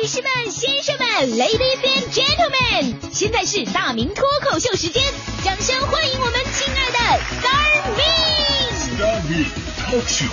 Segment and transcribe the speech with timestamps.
[0.00, 1.06] 女士们、先生们
[1.36, 5.02] ，Ladies and Gentlemen，现在是大明脱口秀时间，
[5.44, 6.98] 掌声欢迎我们亲爱的
[7.36, 8.00] Star Me。
[8.96, 9.44] Star Me
[9.76, 10.30] Talk Show。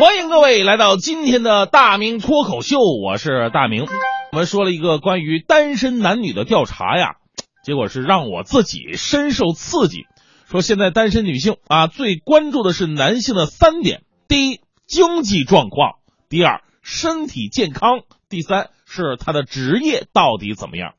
[0.00, 3.86] 欢迎各位来到今天的大明脱口秀，我是大明。
[4.32, 7.16] 我们说了一个关于单身男女的调查呀，
[7.62, 10.06] 结果是让我自己深受刺激。
[10.46, 20.94] 说现在单身女性啊，最关注的是男性的三点：第一，经济状况；第二，身体健康；第三是他的职业到底怎么样。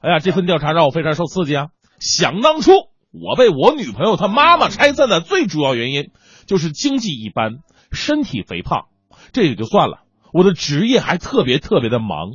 [0.00, 1.66] 哎呀，这份调查让我非常受刺激啊！
[1.98, 2.72] 想当初，
[3.12, 6.10] 我被我女朋友她妈妈拆散的最主要原因
[6.46, 7.58] 就是经济一般。
[7.90, 8.84] 身体肥胖，
[9.32, 10.00] 这也就算了，
[10.34, 12.32] 我的职业还特别特别的忙，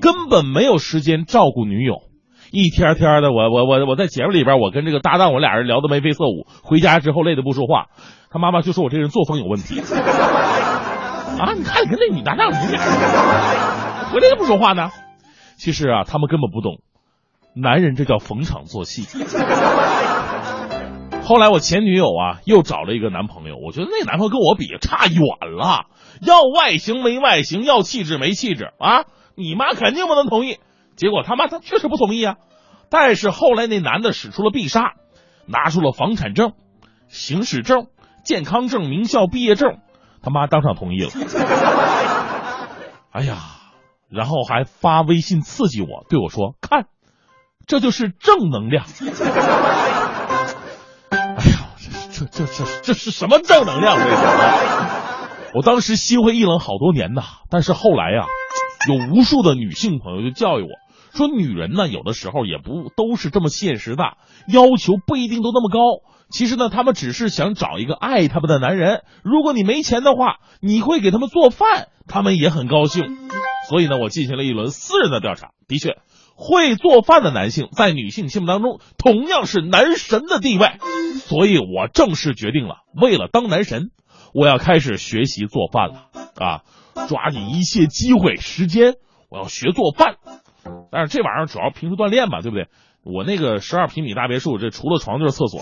[0.00, 2.02] 根本没有时间照顾女友。
[2.50, 6.46] 一天天的，我我我我在节目里边，我跟这个搭档，我俩人聊得眉飞色舞。
[6.62, 7.86] 回家之后累得不说话，
[8.30, 9.80] 他妈妈就说我这人作风有问题。
[9.80, 12.80] 啊，你看你跟那女搭档，你俩
[14.12, 14.90] 回来就不说话呢。
[15.56, 16.78] 其实啊，他们根本不懂，
[17.54, 19.06] 男人这叫逢场作戏。
[21.24, 25.20] 后来我前女友啊又找了一个男朋友，我觉得那男朋友跟我比差远
[25.56, 25.86] 了，
[26.20, 29.04] 要外形没外形，要气质没气质啊！
[29.34, 30.58] 你妈肯定不能同意。
[30.96, 32.36] 结果他妈他确实不同意啊。
[32.90, 34.92] 但是后来那男的使出了必杀，
[35.46, 36.52] 拿出了房产证、
[37.08, 37.86] 行驶证、
[38.24, 39.78] 健康证、名校毕业证，
[40.22, 41.10] 他妈当场同意了。
[43.10, 43.38] 哎呀，
[44.08, 46.86] 然后还发微信刺激我，对我说：“看，
[47.66, 48.84] 这就是正能量。
[51.10, 51.34] ”哎呀
[52.12, 53.96] 这这这这这是什么正能量？
[55.54, 57.22] 我当时心灰意冷好多年呐。
[57.50, 58.26] 但是后来呀，
[58.88, 60.68] 有无数的女性朋友就教育我
[61.14, 64.02] 说，女人呢有的时候也不都是这么现实的，
[64.48, 65.78] 要求不一定都那么高。
[66.30, 69.02] 其实呢，她们只是想找一个爱他们的男人。
[69.22, 73.04] 如果你没钱的话，你会给他们做饭，他们也很高兴。
[73.68, 75.96] 所以呢，我进行了一轮私人的调查，的确。
[76.36, 80.78] 会做饭的男性在女性心目当中同样是男神的地位，
[81.18, 83.90] 所以我正式决定了，为了当男神，
[84.34, 86.62] 我要开始学习做饭了啊！
[87.06, 88.94] 抓紧一切机会时间，
[89.30, 90.16] 我要学做饭。
[90.94, 92.68] 但是这玩意儿主要平时锻炼嘛，对不对？
[93.02, 95.60] 我那个十二平米大别墅，这除了床就是厕所，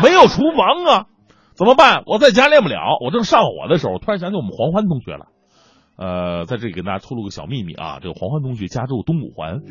[0.00, 1.06] 没有厨房啊，
[1.56, 2.04] 怎么办？
[2.06, 2.78] 我在家练不了。
[3.04, 5.26] 我正上火的时候，突然想起我们黄欢同学了。
[5.98, 9.62] 呃，在这里跟大家透露个小秘密啊，这个黄欢同学家住东五环，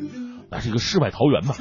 [0.50, 1.54] 那是一个世外桃源嘛，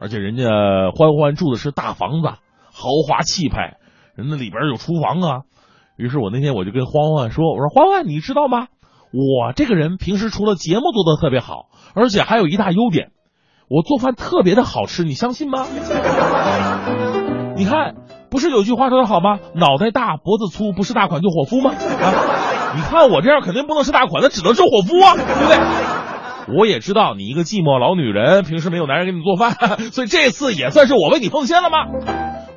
[0.00, 0.44] 而且人家
[0.90, 3.76] 欢欢住的是大房子，豪华气派，
[4.16, 5.42] 人那里边有厨房啊。
[5.96, 8.68] 于是我那天我就跟欢欢说，我说欢欢，你知道吗？
[9.12, 13.08] 我这个人平时除了节目做的特别好，而且还有一大优点，
[13.68, 15.66] 我做饭特别的好吃，你相信吗？
[17.56, 17.94] 你看。
[18.30, 19.38] 不是有句话说的好吗？
[19.54, 21.70] 脑袋大脖子粗，不是大款就伙夫吗？
[21.70, 26.58] 啊，你看我这样肯定不能是大款，那只能是伙夫啊，对不对？
[26.58, 29.56] 我也知道你一个寂寞老女人，平时没有男人给你做饭，
[29.92, 31.86] 所以这次也算是我为你奉献了吗？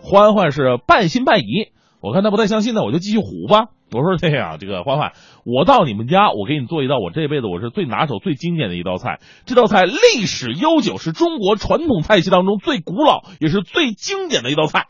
[0.04, 3.68] 欢欢是半信半疑，我看他不太相信呢，我就继续唬吧。
[3.92, 5.12] 我说这样，这个欢欢，
[5.46, 9.20] 我到你们家，我给你做一道我这辈子我是最拿手、最经典的一道菜。
[9.46, 14.86] 这道菜历史悠久，是中国传统菜系当中最古老也是最经典的一道菜。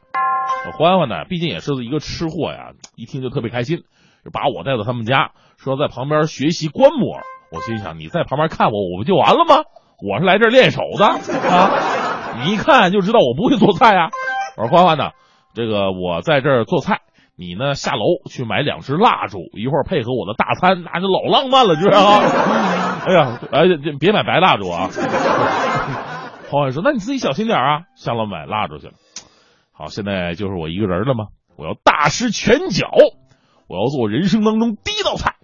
[0.78, 3.80] 欢欢呢，毕竟也是一个吃货呀，一听就特别开心，
[4.32, 7.20] 把我带到他们家，说在旁边学习观摩。
[7.52, 9.64] 我心想，你在旁边看我，我不就完了吗？
[10.02, 12.42] 我是来这儿练手的啊！
[12.46, 14.10] 你一看就知道我不会做菜啊。
[14.58, 15.12] 我说欢欢呢，
[15.54, 17.02] 这个我在这儿做菜，
[17.36, 22.22] 你呢下楼去买两支蜡烛，一会儿配合我的大餐，那就老浪漫了，知道吗？
[23.08, 23.62] 哎呀，哎，
[24.00, 24.90] 别买白蜡烛啊！
[26.52, 28.94] 欢欢说，那你自己小心点啊，下楼买蜡烛去了。
[29.72, 31.28] 好，现在就是我一个人了吗？
[31.58, 32.90] 我要大施拳脚，
[33.68, 35.36] 我要做人生当中第一道菜。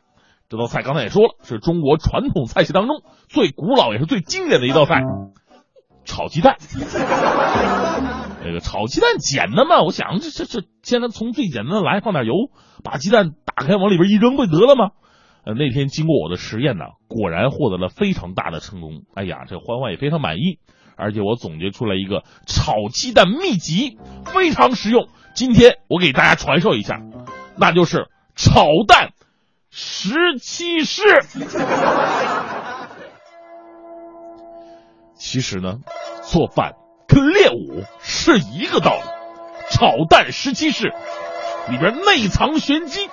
[0.49, 5.01] 这道菜刚才也说了，是中国传统菜系当中最古老也是最经典的一道菜——
[6.07, 6.57] 炒鸡蛋。
[8.43, 9.81] 这个炒鸡蛋简单嘛？
[9.83, 12.33] 我想这这这，现在从最简单的来，放点油，
[12.83, 14.91] 把鸡蛋打开，往里边一扔，不就得了吗？
[15.45, 19.03] 呃，那天经过我的实验呢，果然获得了非常大的成功。
[19.15, 20.59] 哎呀，这欢欢也非常满意。
[20.95, 25.09] 而且我总结出来一个炒鸡蛋秘籍，非常实用。
[25.35, 26.99] 今天我给大家传授一下，
[27.55, 29.11] 那就是炒蛋
[29.69, 31.03] 十七式。
[35.13, 35.79] 其实呢，
[36.27, 36.73] 做饭
[37.07, 39.01] 跟练武是一个道理。
[39.69, 40.93] 炒蛋十七式
[41.69, 43.09] 里边内藏玄机，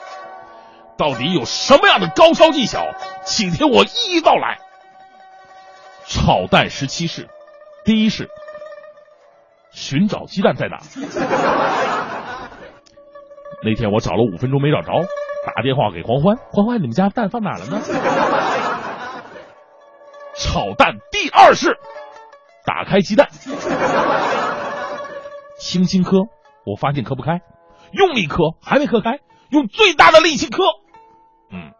[0.98, 2.84] 到底有什么样的高超技巧？
[3.24, 4.58] 请听我一一道来。
[6.06, 7.28] 炒蛋十七式，
[7.84, 8.28] 第一式，
[9.70, 10.78] 寻找鸡蛋在哪？
[13.64, 14.92] 那天我找了五分钟没找着，
[15.46, 17.80] 打电话给黄欢，欢欢，你们家蛋放哪了呢？
[20.36, 21.78] 炒蛋第二式，
[22.64, 23.28] 打开鸡蛋，
[25.58, 26.18] 轻轻磕，
[26.64, 27.40] 我发现磕不开，
[27.92, 29.18] 用力磕还没磕开，
[29.50, 30.62] 用最大的力气磕。
[31.52, 31.72] 嗯，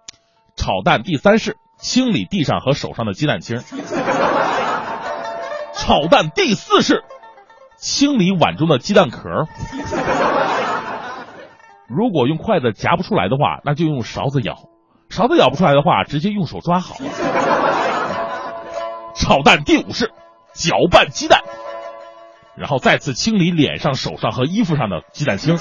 [0.57, 3.63] 炒蛋第三式，清理地上和手上的鸡蛋清。
[5.73, 7.03] 炒蛋第四式，
[7.79, 9.29] 清理碗中的鸡蛋壳。
[11.89, 14.69] 如果用筷子夹不出来的话，那就用勺子舀；
[15.09, 16.97] 勺子舀不出来的话，直接用手抓好。
[19.15, 20.13] 炒蛋第五式，
[20.55, 21.43] 搅拌鸡蛋，
[22.57, 25.59] 然后再次清理脸上、手上和衣服上的鸡蛋清。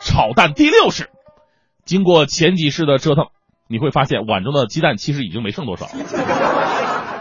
[0.00, 1.08] 炒蛋第六式，
[1.84, 3.28] 经过前几式的折腾，
[3.68, 5.86] 你会发现碗中的鸡蛋其实已经没剩多少，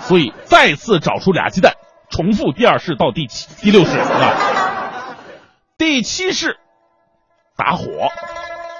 [0.01, 1.75] 所以再次找出俩鸡蛋，
[2.09, 5.15] 重复第二式到第七、第六式啊。
[5.77, 6.57] 第七式。
[7.57, 7.85] 打火，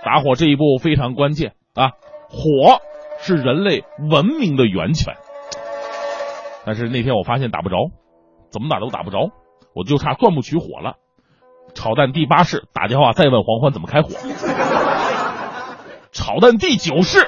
[0.04, 1.92] 打火这一步非常关键啊！
[2.30, 2.82] 火
[3.20, 5.18] 是人类文明的源泉。
[6.66, 7.76] 但是那天我发现打不着，
[8.52, 9.32] 怎么打都打不着，
[9.74, 10.96] 我就差钻木取火了。
[11.74, 14.10] 炒蛋第八式打电话再问黄欢怎么开火。
[16.12, 17.26] 炒蛋第九式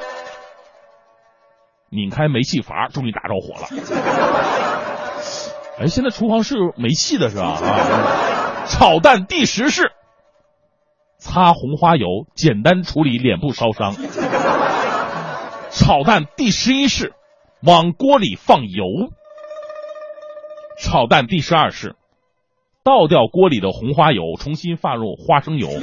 [1.89, 3.67] 拧开煤气阀，终于打着火了。
[5.79, 7.53] 哎，现在厨房是煤气的是吧？
[7.53, 8.65] 啊！
[8.67, 9.91] 炒蛋第十式。
[11.17, 13.95] 擦红花油，简单处理脸部烧伤。
[15.69, 17.13] 炒蛋第十一式，
[17.65, 18.85] 往锅里放油。
[20.83, 21.95] 炒蛋第十二式，
[22.83, 25.69] 倒掉锅里的红花油，重新放入花生油。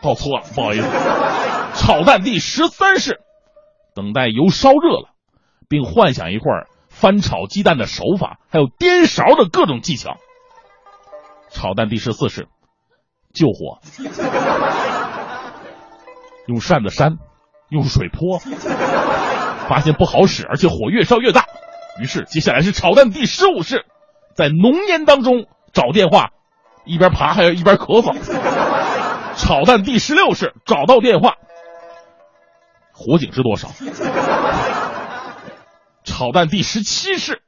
[0.00, 0.88] 倒错了，不好意思。
[1.74, 3.18] 炒蛋第十三式，
[3.96, 5.08] 等待油烧热了，
[5.68, 10.18] 并幻想一会儿翻炒鸡蛋的手法，还有颠勺的各种技巧。
[11.50, 12.46] 炒蛋第十四式。
[13.34, 13.80] 救火，
[16.46, 17.18] 用扇子扇，
[17.68, 21.46] 用水泼，发现不好使，而且火越烧越大。
[22.00, 23.84] 于是接下来是炒蛋第十五式，
[24.34, 26.30] 在浓烟当中找电话，
[26.84, 28.14] 一边爬还要一边咳嗽。
[29.36, 31.36] 炒蛋第十六式，找到电话，
[32.92, 33.68] 火警是多少？
[36.04, 37.42] 炒蛋第十七式，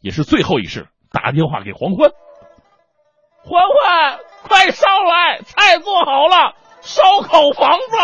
[0.00, 2.10] 也是最后一式，打电话给黄欢，
[3.42, 4.18] 欢欢。
[4.46, 5.40] 快上来！
[5.40, 7.96] 菜做好了，烧烤房子，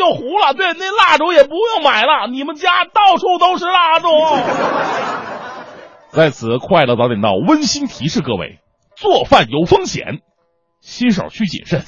[0.00, 0.54] 就糊了。
[0.54, 4.08] 对，那蜡烛也不用买了，你们家到处都是蜡烛。
[6.10, 8.60] 在此，快乐早点到，温馨提示各位：
[8.96, 10.20] 做饭有风险，
[10.80, 11.82] 新手需谨慎。